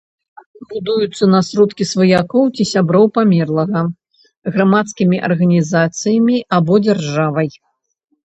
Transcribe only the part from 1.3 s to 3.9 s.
на сродкі сваякоў ці сяброў памерлага,